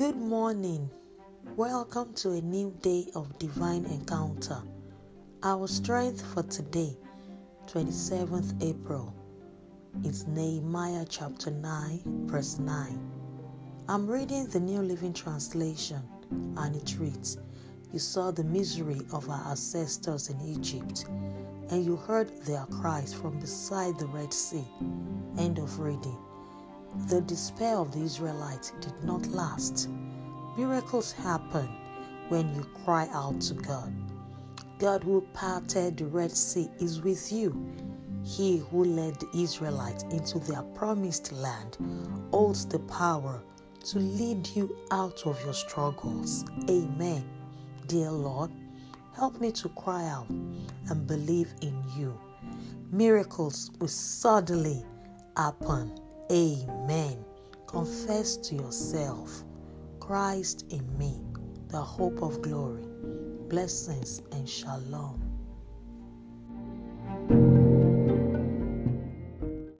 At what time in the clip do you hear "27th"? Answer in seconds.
7.66-8.62